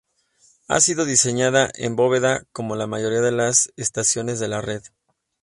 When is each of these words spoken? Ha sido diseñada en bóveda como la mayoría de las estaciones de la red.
Ha 0.67 0.81
sido 0.81 1.05
diseñada 1.05 1.69
en 1.75 1.95
bóveda 1.95 2.41
como 2.53 2.75
la 2.75 2.87
mayoría 2.87 3.21
de 3.21 3.31
las 3.31 3.71
estaciones 3.75 4.39
de 4.39 4.47
la 4.47 4.59
red. 4.59 4.81